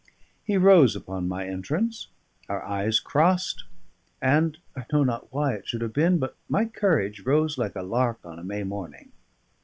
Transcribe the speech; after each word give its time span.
He 0.43 0.57
rose 0.57 0.95
upon 0.95 1.27
my 1.27 1.45
entrance; 1.45 2.07
our 2.49 2.63
eyes 2.63 2.99
crossed; 2.99 3.65
and 4.19 4.57
I 4.75 4.83
know 4.91 5.03
not 5.03 5.31
why 5.31 5.53
it 5.53 5.67
should 5.67 5.81
have 5.81 5.93
been, 5.93 6.17
but 6.17 6.35
my 6.49 6.65
courage 6.65 7.21
rose 7.21 7.55
like 7.59 7.75
a 7.75 7.83
lark 7.83 8.19
on 8.25 8.39
a 8.39 8.43
May 8.43 8.63
morning. 8.63 9.11